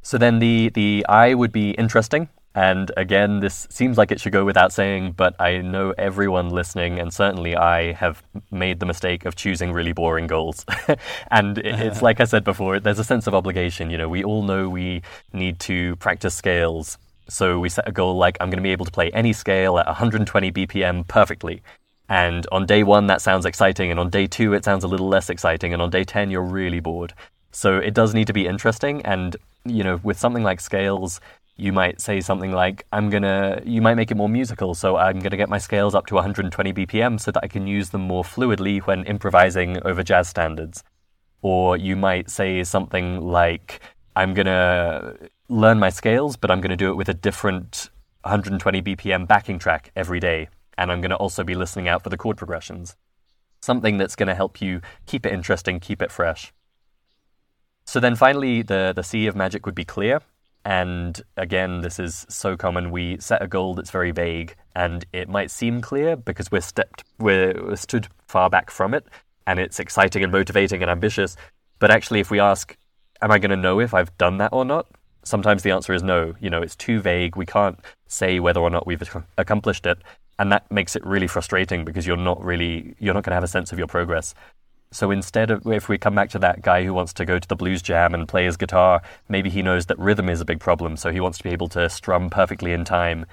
[0.00, 2.30] So then the, the I would be interesting.
[2.58, 6.98] And again, this seems like it should go without saying, but I know everyone listening,
[6.98, 10.66] and certainly I have made the mistake of choosing really boring goals.
[11.30, 13.90] and it's like I said before, there's a sense of obligation.
[13.90, 16.98] You know, we all know we need to practice scales.
[17.28, 19.78] So we set a goal like, I'm going to be able to play any scale
[19.78, 21.62] at 120 BPM perfectly.
[22.08, 23.92] And on day one, that sounds exciting.
[23.92, 25.72] And on day two, it sounds a little less exciting.
[25.72, 27.14] And on day 10, you're really bored.
[27.52, 29.00] So it does need to be interesting.
[29.02, 31.20] And you know, with something like scales,
[31.58, 35.18] you might say something like, I'm gonna, you might make it more musical, so I'm
[35.18, 38.22] gonna get my scales up to 120 BPM so that I can use them more
[38.22, 40.84] fluidly when improvising over jazz standards.
[41.42, 43.80] Or you might say something like,
[44.14, 45.16] I'm gonna
[45.48, 47.90] learn my scales, but I'm gonna do it with a different
[48.22, 50.48] 120 BPM backing track every day.
[50.76, 52.94] And I'm gonna also be listening out for the chord progressions.
[53.60, 56.52] Something that's gonna help you keep it interesting, keep it fresh.
[57.84, 60.20] So then finally, the, the C of magic would be clear.
[60.68, 62.90] And again, this is so common.
[62.90, 67.04] We set a goal that's very vague, and it might seem clear because we're stepped,
[67.18, 69.06] we're, we're stood far back from it,
[69.46, 71.38] and it's exciting and motivating and ambitious.
[71.78, 72.76] But actually, if we ask,
[73.22, 74.88] "Am I going to know if I've done that or not?"
[75.24, 76.34] Sometimes the answer is no.
[76.38, 77.34] You know, it's too vague.
[77.34, 79.02] We can't say whether or not we've
[79.38, 79.96] accomplished it,
[80.38, 83.44] and that makes it really frustrating because you're not really you're not going to have
[83.44, 84.34] a sense of your progress.
[84.90, 87.48] So instead of, if we come back to that guy who wants to go to
[87.48, 90.60] the blues jam and play his guitar, maybe he knows that rhythm is a big
[90.60, 93.26] problem, so he wants to be able to strum perfectly in time.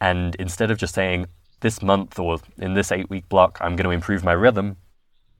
[0.00, 1.26] And instead of just saying,
[1.60, 4.76] this month or in this eight week block, I'm going to improve my rhythm,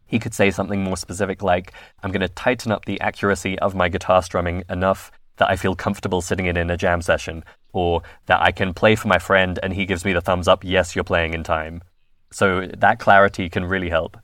[0.07, 3.75] he could say something more specific like, I'm going to tighten up the accuracy of
[3.75, 8.03] my guitar strumming enough that I feel comfortable sitting in in a jam session, or
[8.27, 10.95] that I can play for my friend and he gives me the thumbs up, yes,
[10.95, 11.83] you're playing in time.
[12.31, 14.19] So that clarity can really help.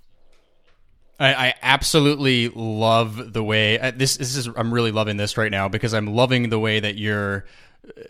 [1.18, 4.48] I, I, absolutely love the way uh, this, this is.
[4.56, 7.44] I'm really loving this right now because I'm loving the way that you're
[7.84, 8.02] uh,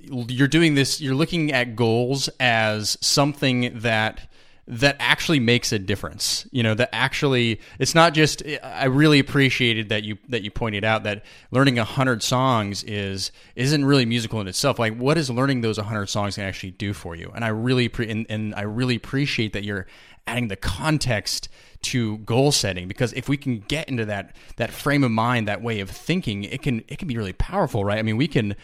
[0.00, 1.00] you're doing this.
[1.00, 4.28] You're looking at goals as something that
[4.68, 6.46] that actually makes a difference.
[6.50, 10.84] You know, that actually it's not just I really appreciated that you that you pointed
[10.84, 14.78] out that learning 100 songs is isn't really musical in itself.
[14.78, 17.30] Like what is learning those 100 songs can actually do for you?
[17.34, 19.86] And I really pre- and, and I really appreciate that you're
[20.26, 21.48] adding the context
[21.82, 25.62] to goal setting because if we can get into that that frame of mind, that
[25.62, 27.98] way of thinking, it can it can be really powerful, right?
[27.98, 28.56] I mean, we can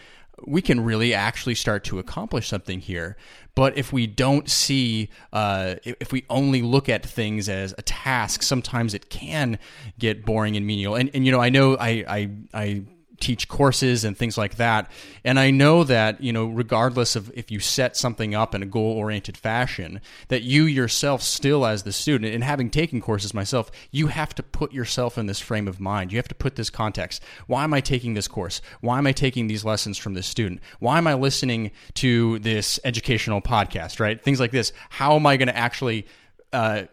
[0.45, 3.15] we can really actually start to accomplish something here.
[3.55, 8.41] But if we don't see, uh, if we only look at things as a task,
[8.41, 9.59] sometimes it can
[9.99, 10.95] get boring and menial.
[10.95, 12.83] And, and you know, I know I, I, I
[13.19, 14.91] teach courses and things like that.
[15.23, 18.65] And I know that, you know, regardless of if you set something up in a
[18.65, 23.71] goal oriented fashion, that you yourself, still as the student, and having taken courses myself,
[23.91, 26.11] you have to put yourself in this frame of mind.
[26.11, 27.23] You have to put this context.
[27.47, 28.61] Why am I taking this course?
[28.81, 30.59] Why am I taking these lessons from this student?
[30.79, 34.21] Why am I listening to this educational podcast, right?
[34.21, 34.73] Things like this.
[34.89, 36.07] How am I going to actually,
[36.51, 36.83] uh,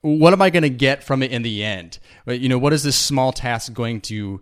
[0.00, 1.98] what am I going to get from it in the end?
[2.26, 4.40] You know, what is this small task going to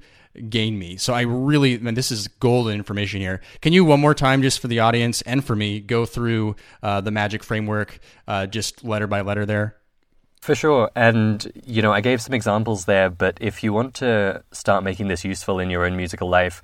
[0.49, 0.97] gain me.
[0.97, 3.41] So I really, man, this is golden information here.
[3.61, 7.01] Can you one more time, just for the audience and for me, go through uh,
[7.01, 9.77] the magic framework, uh, just letter by letter there?
[10.41, 10.91] For sure.
[10.95, 15.09] And, you know, I gave some examples there, but if you want to start making
[15.09, 16.61] this useful in your own musical life,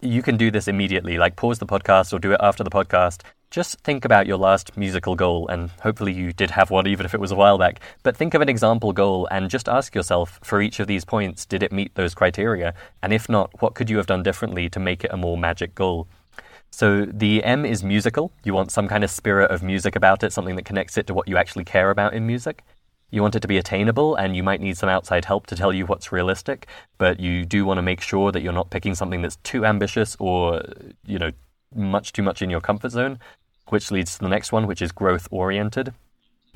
[0.00, 1.16] you can do this immediately.
[1.16, 4.76] Like pause the podcast or do it after the podcast just think about your last
[4.76, 7.80] musical goal, and hopefully you did have one, even if it was a while back.
[8.02, 11.46] But think of an example goal and just ask yourself for each of these points,
[11.46, 12.74] did it meet those criteria?
[13.02, 15.74] And if not, what could you have done differently to make it a more magic
[15.74, 16.08] goal?
[16.70, 18.32] So the M is musical.
[18.44, 21.14] You want some kind of spirit of music about it, something that connects it to
[21.14, 22.62] what you actually care about in music.
[23.10, 25.72] You want it to be attainable, and you might need some outside help to tell
[25.72, 26.66] you what's realistic,
[26.98, 30.16] but you do want to make sure that you're not picking something that's too ambitious
[30.18, 30.60] or,
[31.06, 31.30] you know,
[31.76, 33.18] much too much in your comfort zone,
[33.68, 35.92] which leads to the next one, which is growth oriented.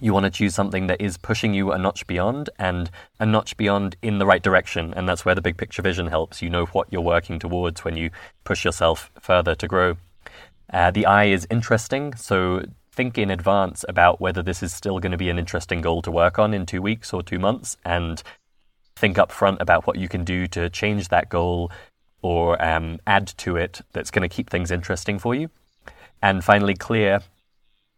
[0.03, 3.57] You want to choose something that is pushing you a notch beyond and a notch
[3.59, 4.95] beyond in the right direction.
[4.95, 6.41] And that's where the big picture vision helps.
[6.41, 8.11] You know what you're working towards when you
[8.45, 9.99] push yourself further to grow.
[10.73, 12.15] Uh, the I is interesting.
[12.15, 16.01] So think in advance about whether this is still going to be an interesting goal
[16.03, 18.23] to work on in two weeks or two months and
[18.97, 21.71] think up front about what you can do to change that goal
[22.23, 25.51] or um, add to it that's going to keep things interesting for you.
[26.23, 27.21] And finally, clear.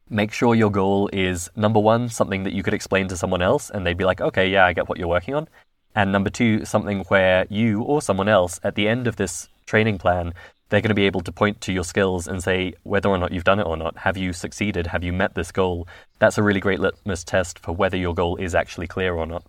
[0.08, 3.70] Make sure your goal is number one, something that you could explain to someone else
[3.70, 5.48] and they'd be like, okay, yeah, I get what you're working on.
[5.94, 9.98] And number two, something where you or someone else at the end of this training
[9.98, 10.34] plan,
[10.68, 13.32] they're going to be able to point to your skills and say whether or not
[13.32, 13.98] you've done it or not.
[13.98, 14.86] Have you succeeded?
[14.86, 15.86] Have you met this goal?
[16.18, 19.44] That's a really great litmus test for whether your goal is actually clear or not.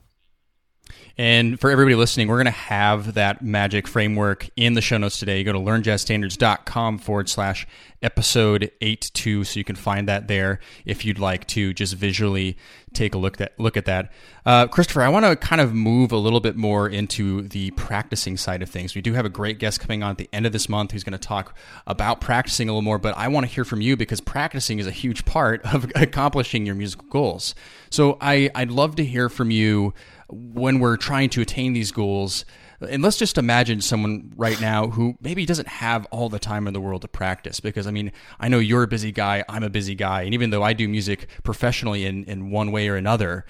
[1.15, 5.19] And for everybody listening, we're going to have that magic framework in the show notes
[5.19, 5.37] today.
[5.37, 7.67] You go to learnjazzstandards.com forward slash
[8.01, 9.43] episode 82.
[9.43, 12.57] So you can find that there if you'd like to just visually
[12.93, 14.11] take a look at, look at that.
[14.43, 18.35] Uh, Christopher, I want to kind of move a little bit more into the practicing
[18.35, 18.95] side of things.
[18.95, 21.03] We do have a great guest coming on at the end of this month who's
[21.03, 23.95] going to talk about practicing a little more, but I want to hear from you
[23.95, 27.53] because practicing is a huge part of accomplishing your musical goals.
[27.91, 29.93] So I, I'd love to hear from you
[30.33, 32.45] when we're trying to attain these goals
[32.89, 36.73] and let's just imagine someone right now who maybe doesn't have all the time in
[36.73, 37.59] the world to practice.
[37.59, 40.49] Because i mean i know you're a busy guy i'm a busy guy and even
[40.49, 43.45] though i do music professionally in, in one way or another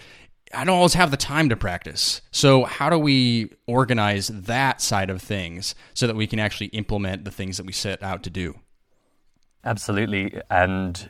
[0.53, 2.21] i don't always have the time to practice.
[2.31, 7.25] So how do we organize that side of things so that we can actually implement
[7.25, 8.59] the things that we set out to do?
[9.65, 10.39] Absolutely.
[10.49, 11.09] And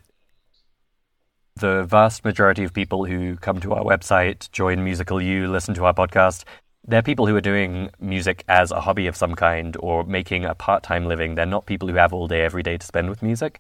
[1.56, 5.86] the vast majority of people who come to our website, join Musical U, listen to
[5.86, 6.44] our podcast,
[6.86, 10.56] they're people who are doing music as a hobby of some kind or making a
[10.56, 11.36] part time living.
[11.36, 13.60] They're not people who have all day, every day to spend with music.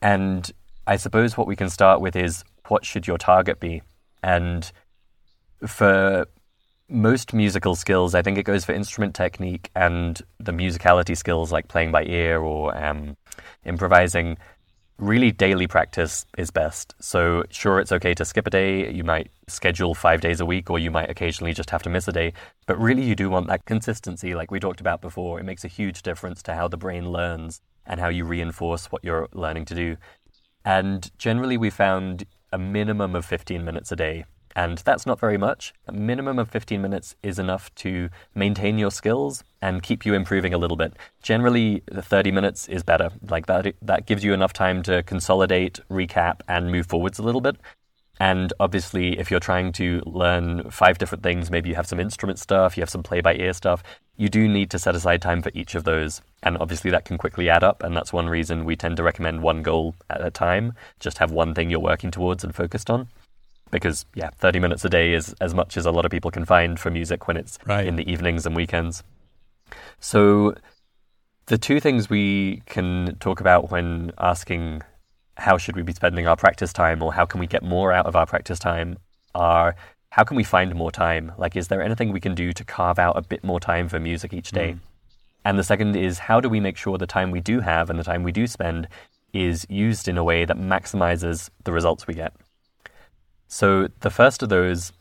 [0.00, 0.50] And
[0.86, 3.82] I suppose what we can start with is what should your target be?
[4.22, 4.70] And
[5.66, 6.26] for
[6.88, 11.68] most musical skills, I think it goes for instrument technique and the musicality skills like
[11.68, 13.16] playing by ear or um,
[13.64, 14.38] improvising
[14.98, 16.94] really daily practice is best.
[17.00, 18.90] So, sure, it's okay to skip a day.
[18.90, 22.08] You might schedule five days a week, or you might occasionally just have to miss
[22.08, 22.32] a day.
[22.66, 25.38] But really, you do want that consistency, like we talked about before.
[25.38, 29.04] It makes a huge difference to how the brain learns and how you reinforce what
[29.04, 29.96] you're learning to do.
[30.64, 34.24] And generally, we found a minimum of 15 minutes a day
[34.56, 35.74] and that's not very much.
[35.86, 40.54] A minimum of 15 minutes is enough to maintain your skills and keep you improving
[40.54, 40.94] a little bit.
[41.22, 43.10] Generally, the 30 minutes is better.
[43.28, 47.42] Like that, that gives you enough time to consolidate, recap, and move forwards a little
[47.42, 47.56] bit.
[48.18, 52.38] And obviously, if you're trying to learn five different things, maybe you have some instrument
[52.38, 53.82] stuff, you have some play by ear stuff,
[54.16, 56.22] you do need to set aside time for each of those.
[56.42, 57.82] And obviously, that can quickly add up.
[57.82, 60.72] And that's one reason we tend to recommend one goal at a time.
[60.98, 63.08] Just have one thing you're working towards and focused on.
[63.70, 66.44] Because yeah, 30 minutes a day is as much as a lot of people can
[66.44, 67.86] find for music when it's Right.
[67.86, 69.02] in the evenings and weekends.
[70.00, 70.54] So
[71.46, 74.82] the two things we can talk about when asking
[75.36, 78.06] how should we be spending our practice time or how can we get more out
[78.06, 78.98] of our practice time
[79.34, 79.76] are
[80.10, 81.32] how can we find more time?
[81.36, 84.00] Like, is there anything we can do to carve out a bit more time for
[84.00, 84.72] music each day?
[84.72, 84.78] Mm.
[85.44, 87.98] And the second is how do we make sure the time we do have and
[87.98, 88.88] the time we do spend
[89.34, 92.32] is used in a way that maximizes the results we get?
[93.48, 94.92] So, the first of those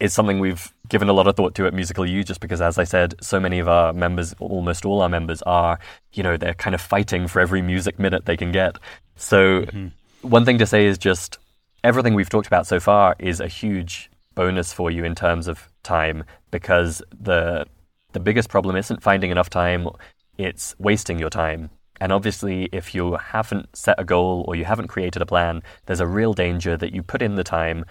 [0.00, 2.76] is something we've given a lot of thought to at Musical U just because, as
[2.76, 5.78] I said, so many of our members, almost all our members, are,
[6.12, 8.76] you know, they're kind of fighting for every music minute they can get.
[9.16, 9.88] So, mm-hmm.
[10.22, 11.38] one thing to say is just
[11.84, 15.68] everything we've talked about so far is a huge bonus for you in terms of
[15.82, 17.66] time because the
[18.12, 19.88] the biggest problem isn't finding enough time,
[20.36, 21.70] it's wasting your time.
[22.02, 26.00] And obviously, if you haven't set a goal or you haven't created a plan, there's
[26.00, 27.84] a real danger that you put in the time,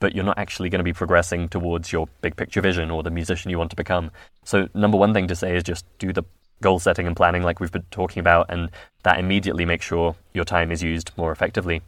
[0.00, 3.10] but you're not actually going to be progressing towards your big picture vision or the
[3.12, 4.10] musician you want to become.
[4.44, 6.24] So, number one thing to say is just do the
[6.60, 8.68] goal setting and planning like we've been talking about, and
[9.04, 11.82] that immediately makes sure your time is used more effectively.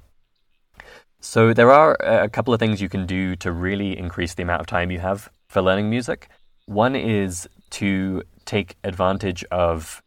[1.18, 4.60] So, there are a couple of things you can do to really increase the amount
[4.60, 6.28] of time you have for learning music.
[6.66, 10.03] One is to take advantage of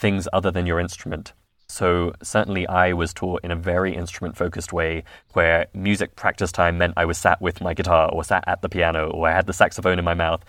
[0.00, 1.32] things other than your instrument.
[1.68, 6.78] So, certainly, I was taught in a very instrument focused way where music practice time
[6.78, 9.46] meant I was sat with my guitar or sat at the piano or I had
[9.46, 10.44] the saxophone in my mouth.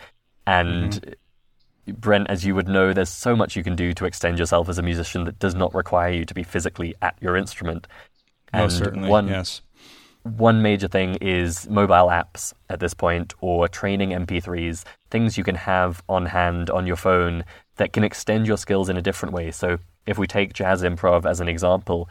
[0.47, 1.93] And mm-hmm.
[1.93, 4.79] Brent, as you would know, there's so much you can do to extend yourself as
[4.79, 7.87] a musician that does not require you to be physically at your instrument.
[8.51, 9.07] Most certainly.
[9.07, 9.61] one yes.
[10.23, 15.55] one major thing is mobile apps at this point or training MP3s, things you can
[15.55, 17.43] have on hand on your phone
[17.77, 19.51] that can extend your skills in a different way.
[19.51, 22.09] So, if we take jazz improv as an example,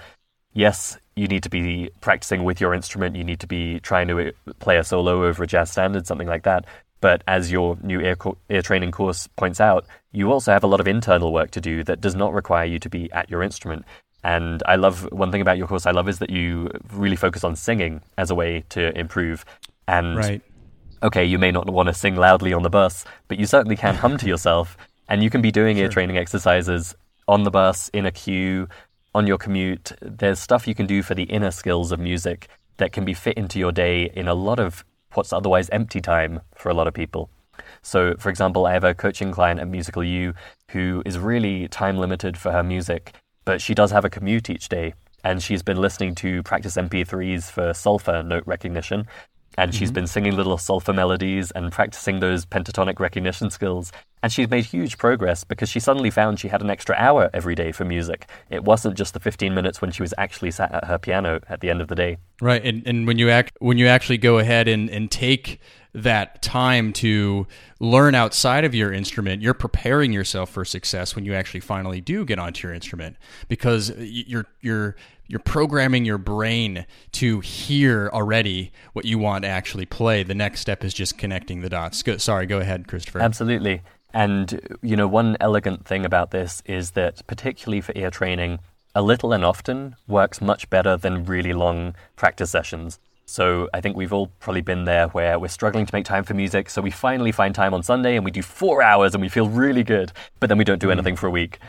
[0.52, 4.28] yes, you need to be practicing with your instrument, you need to be trying to
[4.28, 6.64] uh, play a solo over a jazz standard, something like that.
[7.00, 10.66] But as your new ear, co- ear training course points out, you also have a
[10.66, 13.42] lot of internal work to do that does not require you to be at your
[13.42, 13.84] instrument.
[14.22, 17.42] And I love one thing about your course I love is that you really focus
[17.42, 19.46] on singing as a way to improve.
[19.88, 20.42] And Right.
[21.02, 23.94] okay, you may not want to sing loudly on the bus, but you certainly can
[23.94, 24.76] hum to yourself.
[25.10, 26.94] And you can be doing ear training exercises
[27.26, 28.68] on the bus, in a queue,
[29.12, 29.92] on your commute.
[30.00, 33.36] There's stuff you can do for the inner skills of music that can be fit
[33.36, 34.84] into your day in a lot of
[35.14, 37.28] what's otherwise empty time for a lot of people.
[37.82, 40.32] So, for example, I have a coaching client at Musical U
[40.70, 43.12] who is really time limited for her music,
[43.44, 44.94] but she does have a commute each day.
[45.22, 49.06] And she's been listening to practice MP3s for solfa note recognition.
[49.58, 49.94] And she's mm-hmm.
[49.94, 53.92] been singing little solfa melodies and practicing those pentatonic recognition skills.
[54.22, 57.54] And she's made huge progress because she suddenly found she had an extra hour every
[57.54, 58.28] day for music.
[58.50, 61.60] It wasn't just the 15 minutes when she was actually sat at her piano at
[61.60, 62.18] the end of the day.
[62.40, 65.60] Right, and and when you act when you actually go ahead and and take
[65.92, 67.46] that time to
[67.80, 72.24] learn outside of your instrument, you're preparing yourself for success when you actually finally do
[72.24, 73.16] get onto your instrument
[73.48, 74.96] because you're you're
[75.30, 80.24] you're programming your brain to hear already what you want to actually play.
[80.24, 82.02] The next step is just connecting the dots.
[82.02, 83.20] Go, sorry, go ahead, Christopher.
[83.20, 83.82] Absolutely.
[84.12, 88.58] And, you know, one elegant thing about this is that, particularly for ear training,
[88.92, 92.98] a little and often works much better than really long practice sessions.
[93.24, 96.34] So I think we've all probably been there where we're struggling to make time for
[96.34, 99.28] music, so we finally find time on Sunday and we do four hours and we
[99.28, 100.10] feel really good,
[100.40, 100.94] but then we don't do hmm.
[100.94, 101.60] anything for a week.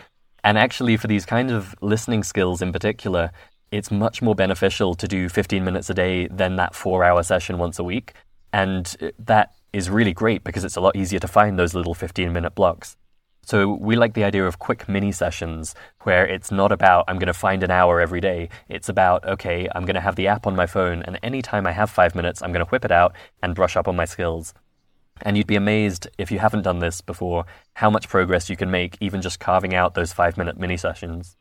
[0.44, 3.32] And actually, for these kind of listening skills in particular,
[3.72, 7.58] it's much more beneficial to do 15 minutes a day than that four hour session
[7.58, 8.14] once a week.
[8.54, 12.34] And that is really great because it's a lot easier to find those little 15
[12.34, 12.98] minute blocks.
[13.44, 17.28] So we like the idea of quick mini sessions where it's not about I'm going
[17.28, 18.50] to find an hour every day.
[18.70, 21.72] It's about okay, I'm going to have the app on my phone and anytime I
[21.72, 24.54] have 5 minutes, I'm going to whip it out and brush up on my skills.
[25.24, 27.46] And you'd be amazed if you haven't done this before
[27.76, 31.38] how much progress you can make even just carving out those 5 minute mini sessions.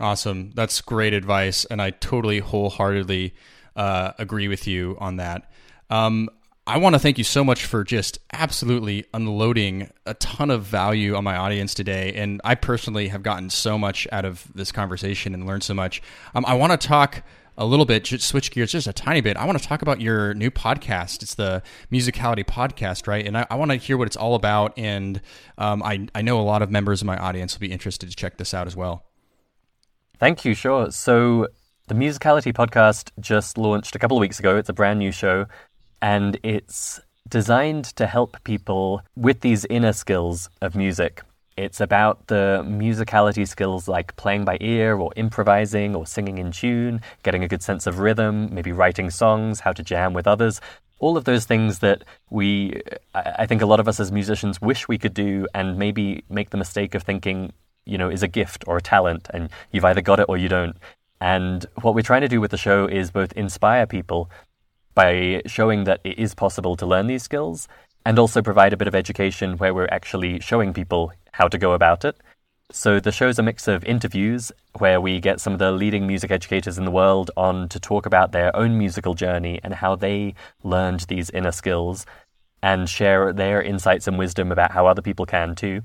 [0.00, 0.50] Awesome.
[0.54, 3.34] That's great advice, and I totally wholeheartedly
[3.74, 5.50] uh, agree with you on that.
[5.88, 6.28] Um,
[6.68, 11.14] I want to thank you so much for just absolutely unloading a ton of value
[11.14, 12.12] on my audience today.
[12.14, 16.02] And I personally have gotten so much out of this conversation and learned so much.
[16.34, 17.22] Um, I want to talk
[17.56, 19.36] a little bit, just switch gears just a tiny bit.
[19.36, 21.22] I want to talk about your new podcast.
[21.22, 23.24] It's the Musicality Podcast, right?
[23.24, 24.76] And I, I want to hear what it's all about.
[24.76, 25.20] And
[25.56, 28.16] um, I, I know a lot of members of my audience will be interested to
[28.16, 29.04] check this out as well.
[30.18, 30.90] Thank you, sure.
[30.90, 31.48] So,
[31.88, 34.56] the Musicality podcast just launched a couple of weeks ago.
[34.56, 35.46] It's a brand new show,
[36.00, 41.22] and it's designed to help people with these inner skills of music.
[41.58, 47.02] It's about the musicality skills like playing by ear or improvising or singing in tune,
[47.22, 50.60] getting a good sense of rhythm, maybe writing songs, how to jam with others.
[50.98, 52.80] All of those things that we,
[53.14, 56.50] I think a lot of us as musicians wish we could do and maybe make
[56.50, 57.52] the mistake of thinking,
[57.86, 60.48] you know, is a gift or a talent and you've either got it or you
[60.48, 60.76] don't.
[61.20, 64.30] And what we're trying to do with the show is both inspire people
[64.94, 67.68] by showing that it is possible to learn these skills
[68.04, 71.72] and also provide a bit of education where we're actually showing people how to go
[71.72, 72.16] about it.
[72.70, 76.30] So the show's a mix of interviews where we get some of the leading music
[76.30, 80.34] educators in the world on to talk about their own musical journey and how they
[80.64, 82.04] learned these inner skills
[82.62, 85.82] and share their insights and wisdom about how other people can too.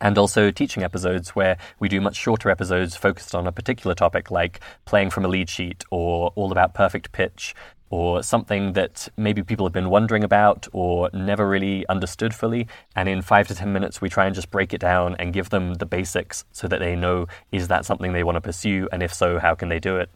[0.00, 4.30] And also teaching episodes where we do much shorter episodes focused on a particular topic
[4.30, 7.54] like playing from a lead sheet or all about perfect pitch
[7.90, 12.68] or something that maybe people have been wondering about or never really understood fully.
[12.94, 15.50] And in five to 10 minutes, we try and just break it down and give
[15.50, 18.88] them the basics so that they know is that something they want to pursue?
[18.92, 20.08] And if so, how can they do it?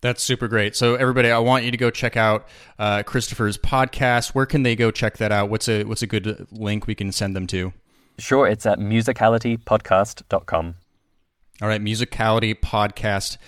[0.00, 0.76] That's super great.
[0.76, 2.46] So, everybody, I want you to go check out
[2.78, 4.34] uh, Christopher's podcast.
[4.34, 5.48] Where can they go check that out?
[5.48, 7.72] What's a what's a good link we can send them to?
[8.18, 10.74] Sure, it's at musicalitypodcast.com.
[11.62, 13.38] All right, musicalitypodcast.com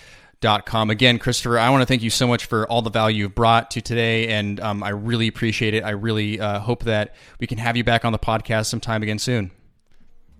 [0.65, 0.89] com.
[0.89, 3.71] Again, Christopher, I want to thank you so much for all the value you've brought
[3.71, 5.83] to today, and um, I really appreciate it.
[5.83, 9.19] I really uh, hope that we can have you back on the podcast sometime again
[9.19, 9.51] soon.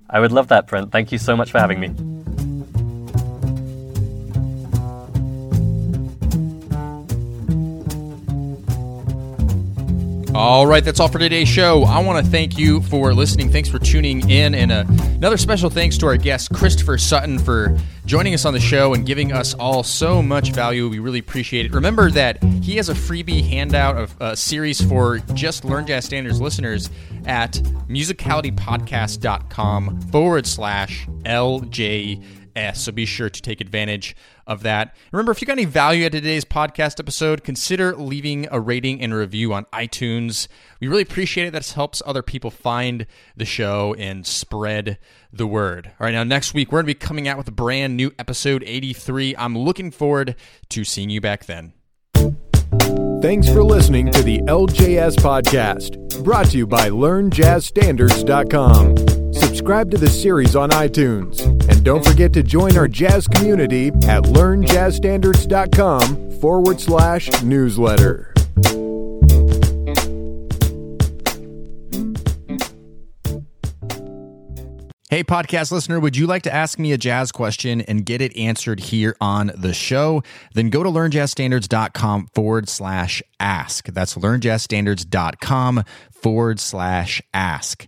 [0.09, 0.91] I would love that, Brent.
[0.91, 2.36] Thank you so much for having me.
[10.37, 11.83] All right, that's all for today's show.
[11.85, 13.49] I want to thank you for listening.
[13.49, 14.53] Thanks for tuning in.
[14.53, 14.85] And uh,
[15.15, 17.75] another special thanks to our guest, Christopher Sutton, for
[18.05, 20.87] joining us on the show and giving us all so much value.
[20.89, 21.73] We really appreciate it.
[21.73, 26.39] Remember that he has a freebie handout of a series for just Learn Jazz Standards
[26.39, 26.91] listeners
[27.25, 27.53] at
[27.89, 32.23] musicalitypodcast.com forward slash LJ
[32.57, 32.83] S.
[32.83, 34.95] So be sure to take advantage of that.
[35.11, 39.13] Remember, if you got any value at today's podcast episode, consider leaving a rating and
[39.13, 40.47] review on iTunes.
[40.81, 41.51] We really appreciate it.
[41.51, 43.05] That helps other people find
[43.35, 44.97] the show and spread
[45.31, 45.91] the word.
[45.99, 48.11] All right, now next week, we're going to be coming out with a brand new
[48.17, 49.35] episode 83.
[49.37, 50.35] I'm looking forward
[50.69, 51.73] to seeing you back then.
[53.21, 59.26] Thanks for listening to the LJS Podcast, brought to you by LearnJazzStandards.com.
[59.31, 64.23] Subscribe to the series on iTunes, and don't forget to join our jazz community at
[64.23, 68.33] LearnJazzStandards.com forward slash newsletter.
[75.09, 78.35] Hey, podcast listener, would you like to ask me a jazz question and get it
[78.35, 80.21] answered here on the show?
[80.53, 83.87] Then go to learnjazzstandards.com forward slash ask.
[83.87, 87.87] That's learnjazzstandards.com forward slash ask.